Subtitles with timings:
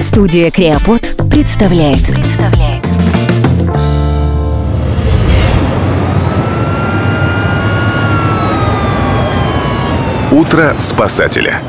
[0.00, 2.06] Студия Креопод представляет.
[2.06, 2.84] Представляет.
[10.30, 11.60] Утро спасателя.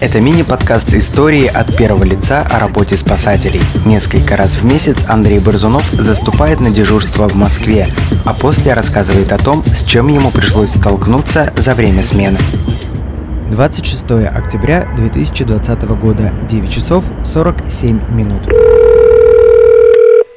[0.00, 3.62] Это мини-подкаст истории от первого лица о работе спасателей.
[3.84, 7.92] Несколько раз в месяц Андрей Борзунов заступает на дежурство в Москве,
[8.24, 12.38] а после рассказывает о том, с чем ему пришлось столкнуться за время смены.
[13.50, 18.42] 26 октября 2020 года, 9 часов 47 минут.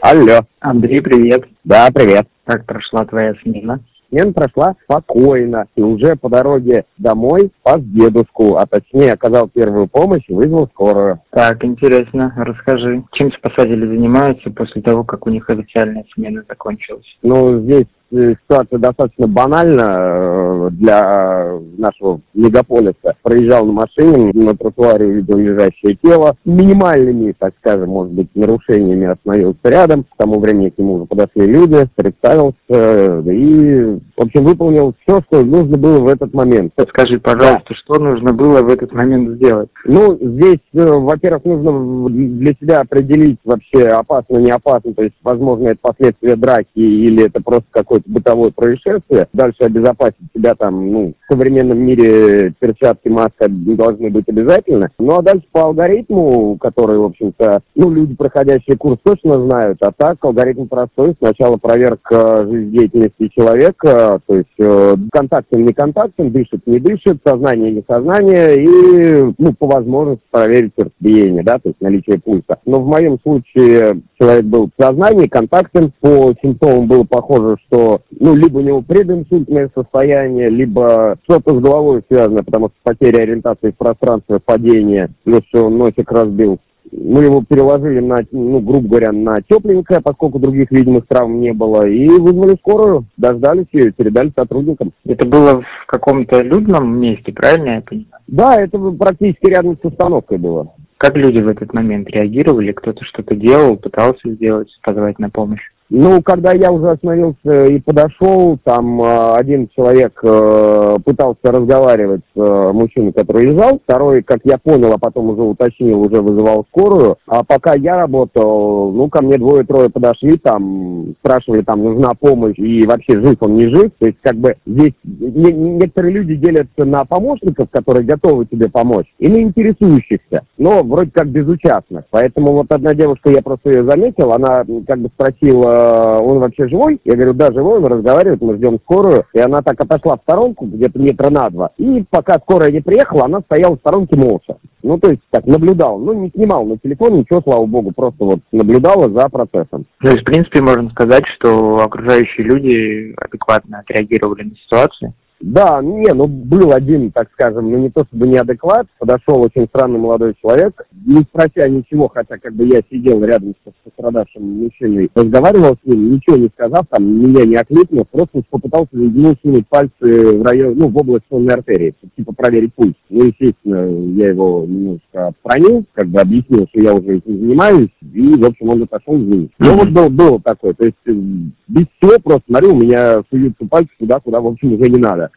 [0.01, 0.41] Алло.
[0.59, 1.43] Андрей, привет.
[1.63, 2.27] Да, привет.
[2.45, 3.79] Как прошла твоя смена?
[4.09, 5.65] Смена прошла спокойно.
[5.75, 11.19] И уже по дороге домой спас дедушку, а точнее оказал первую помощь и вызвал скорую.
[11.31, 12.31] Так, интересно.
[12.37, 17.05] Расскажи, чем спасатели занимаются после того, как у них официальная смена закончилась?
[17.23, 23.15] Ну, здесь ситуация достаточно банальна э, для нашего мегаполиса.
[23.21, 26.35] Проезжал на машине, на тротуаре увидел лежащее тело.
[26.45, 30.03] Минимальными, так скажем, может быть, нарушениями остановился рядом.
[30.03, 35.21] К тому времени к нему уже подошли люди, представился э, и, в общем, выполнил все,
[35.27, 36.73] что нужно было в этот момент.
[36.89, 37.75] Скажи, пожалуйста, да.
[37.75, 39.69] что нужно было в этот момент сделать?
[39.85, 45.79] Ну, здесь, во-первых, нужно для себя определить вообще опасно, не опасно, то есть, возможно, это
[45.81, 47.65] последствия драки или это просто
[47.99, 49.27] какое-то бытовое происшествие.
[49.33, 54.89] Дальше обезопасить себя там, ну, в современном мире перчатки, маска должны быть обязательно.
[54.97, 59.91] Ну, а дальше по алгоритму, который, в общем-то, ну, люди, проходящие курс, точно знают, а
[59.95, 61.15] так алгоритм простой.
[61.19, 67.83] Сначала проверка жизнедеятельности человека, то есть э, контактен, не контактен, дышит, не дышит, сознание, не
[67.87, 72.59] сознание, и, ну, по возможности проверить сердцебиение, да, то есть наличие пульса.
[72.65, 78.35] Но в моем случае человек был в сознании, контактен, по симптомам было похоже, что, ну,
[78.35, 83.77] либо у него прединсультное состояние, либо что-то с головой связано, потому что потеря ориентации в
[83.77, 86.59] пространстве, падение, плюс он носик разбил.
[86.91, 91.87] Мы его переложили на, ну, грубо говоря, на тепленькое, поскольку других видимых травм не было,
[91.87, 94.91] и вызвали скорую, дождались ее, передали сотрудникам.
[95.05, 98.07] Это было в каком-то людном месте, правильно я понимаю?
[98.27, 100.73] Да, это практически рядом с остановкой было.
[100.97, 102.73] Как люди в этот момент реагировали?
[102.73, 105.61] Кто-то что-то делал, пытался сделать, позвать на помощь?
[105.91, 112.39] Ну, когда я уже остановился и подошел, там э, один человек э, пытался разговаривать с
[112.39, 117.17] э, мужчиной, который лежал, второй, как я понял, а потом уже уточнил, уже вызывал скорую.
[117.25, 122.85] А пока я работал, ну, ко мне двое-трое подошли, там, спрашивали, там, нужна помощь и
[122.85, 123.91] вообще жив он, не жив.
[123.97, 129.07] То есть, как бы, здесь не, некоторые люди делятся на помощников, которые готовы тебе помочь,
[129.17, 132.03] и на интересующихся, но вроде как безучастных.
[132.11, 135.78] Поэтому вот одна девушка, я просто ее заметил, она как бы спросила,
[136.21, 136.99] он вообще живой?
[137.05, 139.25] Я говорю, да, живой, он разговаривает, мы ждем скорую.
[139.33, 141.71] И она так отошла в сторонку, где-то метра на два.
[141.77, 144.57] И пока скорая не приехала, она стояла в сторонке молча.
[144.81, 145.99] Ну, то есть, так, наблюдал.
[145.99, 149.85] Ну, не снимал на телефон, ничего, слава богу, просто вот наблюдала за процессом.
[150.01, 155.13] То есть, в принципе, можно сказать, что окружающие люди адекватно отреагировали на ситуацию?
[155.41, 159.99] Да, не, ну был один, так скажем, ну не то чтобы неадекват, подошел очень странный
[159.99, 165.75] молодой человек, не спрося ничего, хотя как бы я сидел рядом с пострадавшим мужчиной, разговаривал
[165.75, 170.43] с ним, ничего не сказав, там меня не окликнул, просто попытался ему сунуть пальцы в
[170.43, 172.95] район, ну в область сонной артерии, типа проверить пульс.
[173.09, 178.33] Ну, естественно, я его немножко отстранил, как бы объяснил, что я уже этим занимаюсь, и,
[178.33, 179.51] в общем, он отошел извинить.
[179.57, 183.65] Ну, вот был, было такое, то есть э, без всего просто, смотрю, у меня суются
[183.69, 185.28] пальцы туда, куда, в общем, уже не надо.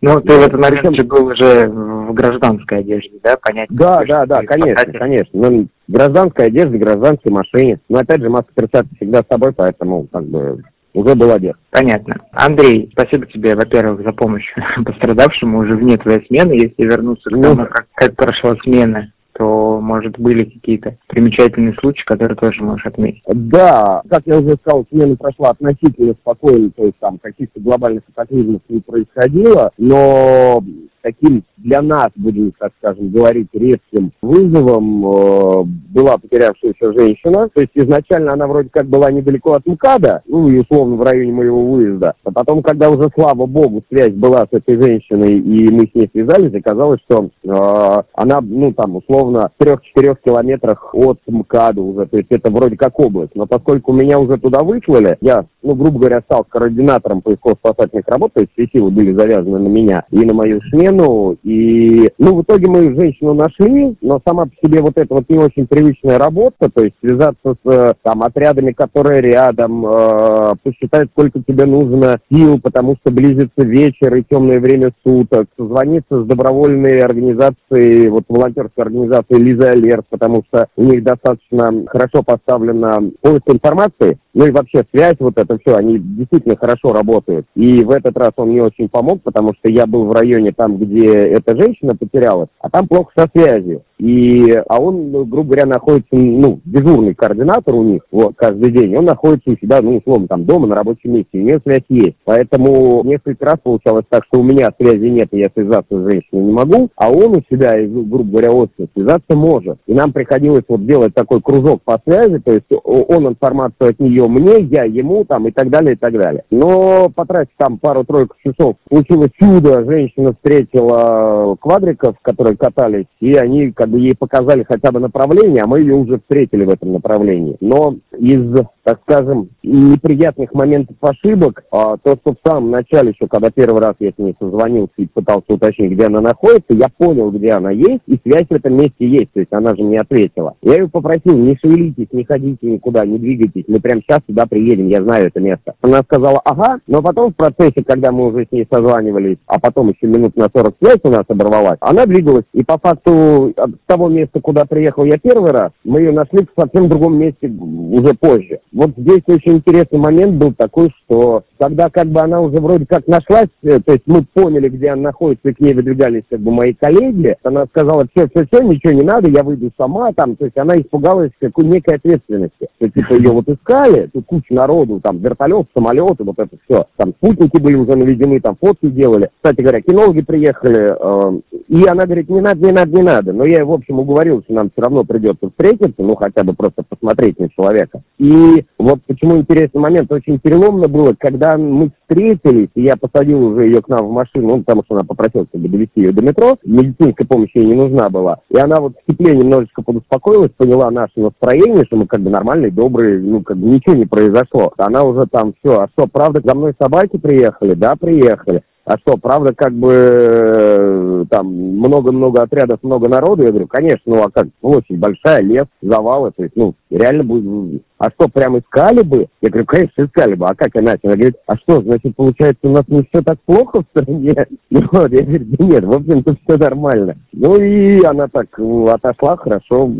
[0.00, 3.68] Ну, ты в момент же был уже в гражданской одежде, да, понять?
[3.70, 5.30] Да, да, да, конечно, конечно.
[5.32, 7.80] Ну, гражданская одежда, гражданской машине.
[7.88, 10.62] Но опять же, маска перчатки всегда с собой, поэтому как бы
[10.94, 11.56] уже был одет.
[11.70, 12.16] Понятно.
[12.32, 14.46] Андрей, спасибо тебе, во-первых, за помощь
[14.84, 16.52] пострадавшему уже вне твоей смены.
[16.52, 22.04] Если вернуться к ну, тому, как, как прошла смена, то, может, были какие-то примечательные случаи,
[22.04, 23.22] которые тоже можешь отметить?
[23.26, 28.62] Да, как я уже сказал, смена прошла относительно спокойно, то есть там каких-то глобальных катаклизмов
[28.68, 30.62] не происходило, но
[31.02, 35.64] таким для нас, будем так скажем, говорить резким вызовом э,
[35.94, 37.48] была потерявшаяся женщина.
[37.54, 41.32] То есть изначально она вроде как была недалеко от МКАДа, ну и условно в районе
[41.32, 42.14] моего выезда.
[42.24, 46.08] А потом, когда уже, слава богу, связь была с этой женщиной, и мы с ней
[46.12, 52.06] связались, оказалось, что э, она, ну там, условно, в трех-четырех километрах от МКАДа уже.
[52.06, 53.34] То есть это вроде как область.
[53.34, 58.40] Но поскольку меня уже туда выслали, я, ну, грубо говоря, стал координатором поисково-спасательных работ, то
[58.40, 62.42] есть все силы были завязаны на меня и на мою смену, смену, и, ну, в
[62.42, 66.70] итоге мы женщину нашли, но сама по себе вот эта вот не очень привычная работа,
[66.70, 72.60] то есть связаться с, э, там, отрядами, которые рядом, э, посчитать, сколько тебе нужно сил,
[72.60, 79.42] потому что близится вечер и темное время суток, созвониться с добровольной организацией, вот волонтерской организацией
[79.42, 85.16] Лиза Алерт, потому что у них достаточно хорошо поставлена поиск информации, ну и вообще связь,
[85.18, 87.46] вот это все, они действительно хорошо работают.
[87.54, 90.77] И в этот раз он мне очень помог, потому что я был в районе там,
[90.78, 93.82] где эта женщина потерялась, а там плохо со связью.
[93.98, 98.96] И, а он, ну, грубо говоря, находится, ну, дежурный координатор у них, вот, каждый день.
[98.96, 101.38] Он находится у себя, ну, условно, там, дома, на рабочем месте.
[101.38, 102.16] У него связь есть.
[102.24, 106.42] Поэтому несколько раз получалось так, что у меня связи нет, и я связаться с женщиной
[106.42, 109.78] не могу, а он у себя, грубо говоря, офиса связаться может.
[109.86, 114.26] И нам приходилось вот делать такой кружок по связи, то есть он информацию от нее
[114.28, 116.44] мне, я ему, там, и так далее, и так далее.
[116.50, 123.87] Но потратив там пару-тройку часов, получилось чудо, женщина встретила квадриков, которые катались, и они, как
[123.88, 127.56] бы ей показали хотя бы направление, а мы ее уже встретили в этом направлении.
[127.60, 128.54] Но из,
[128.84, 133.94] так скажем, неприятных моментов ошибок, а, то, что в самом начале еще, когда первый раз
[134.00, 138.02] я с ней созвонился и пытался уточнить, где она находится, я понял, где она есть,
[138.06, 140.54] и связь в этом месте есть, то есть она же мне ответила.
[140.62, 144.88] Я ее попросил, не шевелитесь, не ходите никуда, не двигайтесь, мы прямо сейчас сюда приедем,
[144.88, 145.74] я знаю это место.
[145.80, 149.88] Она сказала, ага, но потом в процессе, когда мы уже с ней созванивались, а потом
[149.88, 154.08] еще минут на 40 связь у нас оборвалась, она двигалась, и по факту с того
[154.08, 158.60] места, куда приехал я первый раз, мы ее нашли в совсем другом месте уже позже.
[158.72, 163.06] Вот здесь очень интересный момент был такой, что когда как бы она уже вроде как
[163.06, 166.52] нашлась, э, то есть мы поняли, где она находится, и к ней выдвигались как бы
[166.52, 170.44] мои коллеги, она сказала, все, все, все, ничего не надо, я выйду сама, там, то
[170.44, 172.68] есть она испугалась какой некой ответственности.
[172.78, 176.86] То есть, типа, ее вот искали, тут куча народу, там, вертолет, самолеты, вот это все,
[176.96, 179.30] там, спутники были уже наведены, там, фотки делали.
[179.42, 183.32] Кстати говоря, кинологи приехали, э, и она говорит, не надо, не надо, не надо.
[183.32, 186.82] Но я, в общем, уговорил, что нам все равно придется встретиться, ну, хотя бы просто
[186.82, 188.00] посмотреть на человека.
[188.18, 193.66] И вот почему интересный момент, очень переломно было, когда мы встретились, и я посадил уже
[193.66, 196.56] ее к нам в машину, ну, потому что она попросила, чтобы довести ее до метро,
[196.64, 198.38] медицинская помощь ей не нужна была.
[198.48, 202.70] И она вот в тепле немножечко подуспокоилась, поняла наше настроение, что мы как бы нормальные,
[202.70, 204.72] добрые, ну, как бы ничего не произошло.
[204.78, 207.74] Она уже там все, а что, правда, за мной собаки приехали?
[207.74, 208.62] Да, приехали.
[208.88, 213.42] А что, правда, как бы э, там много-много отрядов, много народу?
[213.42, 217.82] Я говорю, конечно, ну а как, площадь большая, лес, завалы, то есть, ну, реально будет...
[217.98, 219.26] А что, прям искали бы?
[219.42, 220.46] Я говорю, конечно, искали бы.
[220.46, 221.00] А как иначе?
[221.04, 224.34] Она говорит, а что, значит, получается, у нас не все так плохо в стране?
[224.70, 227.16] Ну, вот, я говорю, да нет, в общем-то, все нормально.
[227.32, 229.90] Ну, и она так отошла, хорошо,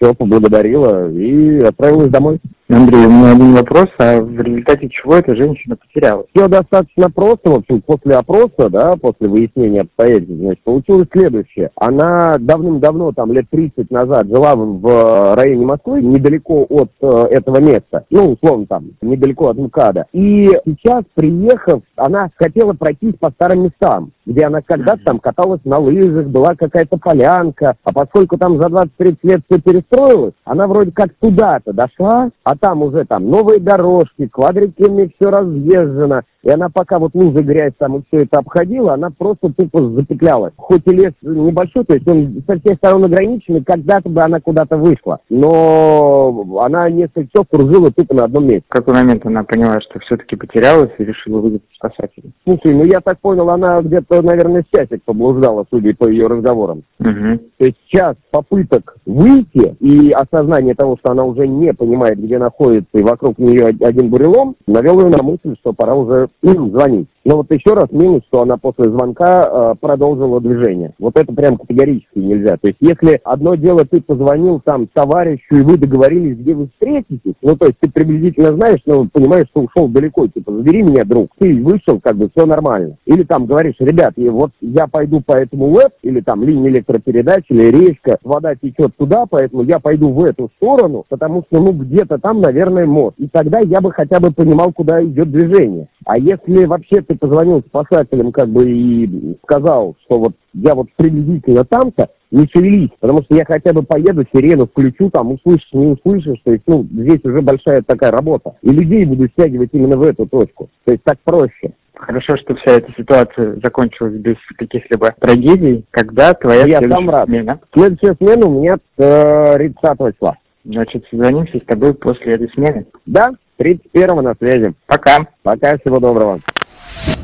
[0.00, 2.40] все, поблагодарила и отправилась домой.
[2.68, 6.26] Андрей, у меня один вопрос, а в результате чего эта женщина потерялась?
[6.34, 11.70] Все достаточно просто, в общем, после опроса, да, после выяснения обстоятельств, значит, получилось следующее.
[11.76, 18.04] Она давным-давно, там, лет 30 назад жила в районе Москвы, недалеко от э, этого места,
[18.10, 20.06] ну, условно, там, недалеко от МКАДа.
[20.12, 25.78] И сейчас, приехав, она хотела пройтись по старым местам, где она когда-то там каталась на
[25.78, 31.10] лыжах, была какая-то полянка, а поскольку там за 20-30 лет все перестроилось, она вроде как
[31.20, 37.10] туда-то дошла, а там уже там новые дорожки, квадриками все разъезжено, и она пока вот
[37.14, 40.52] лужи грязь там и все это обходила, она просто тупо запетлялась.
[40.56, 44.38] Хоть и лес небольшой, то есть он со всех сторон ограничен, и когда-то бы она
[44.40, 45.18] куда-то вышла.
[45.28, 48.64] Но она несколько часов кружила тупо на одном месте.
[48.68, 52.32] В какой момент она поняла, что все-таки потерялась и решила вызвать спасателей?
[52.44, 56.84] Слушай, ну я так понял, она где-то, наверное, часик поблуждала, судя по ее разговорам.
[57.00, 57.38] Угу.
[57.58, 62.90] То есть час попыток выйти и осознание того, что она уже не понимает, где находится,
[62.94, 67.08] и вокруг нее один бурелом, навел ее на мысль, что пора уже звонить.
[67.26, 70.92] Но вот еще раз минус, что она после звонка э, продолжила движение.
[71.00, 72.56] Вот это прям категорически нельзя.
[72.56, 77.34] То есть если одно дело ты позвонил там товарищу, и вы договорились, где вы встретитесь,
[77.42, 81.30] ну то есть ты приблизительно знаешь, но понимаешь, что ушел далеко, типа забери меня, друг.
[81.36, 82.96] Ты вышел, как бы все нормально.
[83.06, 87.42] Или там говоришь, ребят, и вот я пойду по этому веб, или там линия электропередач,
[87.48, 92.18] или речка, вода течет туда, поэтому я пойду в эту сторону, потому что ну где-то
[92.18, 93.16] там, наверное, мост.
[93.18, 95.88] И тогда я бы хотя бы понимал, куда идет движение.
[96.04, 101.64] А если вообще ты позвонил спасателям как бы и сказал, что вот я вот приблизительно
[101.64, 106.40] там-то, не шевелись, потому что я хотя бы поеду, сирену включу, там услышишь, не услышишь,
[106.44, 108.56] то есть, ну, здесь уже большая такая работа.
[108.62, 110.68] И людей буду стягивать именно в эту точку.
[110.84, 111.72] То есть так проще.
[111.94, 115.84] Хорошо, что вся эта ситуация закончилась без каких-либо трагедий.
[115.90, 117.28] Когда твоя я следующая сам рад.
[117.28, 117.60] смена?
[117.74, 120.36] Следующая смена у меня э, 30 числа.
[120.64, 122.86] Значит, созвонимся с тобой после этой смены.
[123.06, 124.74] Да, 31 на связи.
[124.86, 125.26] Пока.
[125.42, 126.40] Пока, всего доброго.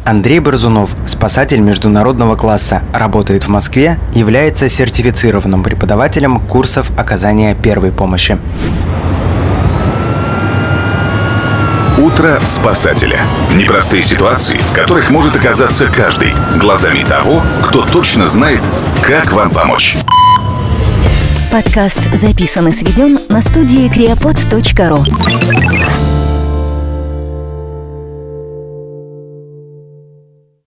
[0.05, 8.37] Андрей Борзунов, спасатель международного класса, работает в Москве, является сертифицированным преподавателем курсов оказания первой помощи.
[11.99, 13.21] Утро спасателя.
[13.55, 18.61] Непростые ситуации, в которых может оказаться каждый, глазами того, кто точно знает,
[19.03, 19.95] как вам помочь.
[21.53, 25.05] Подкаст записан и сведен на студии creapod.ru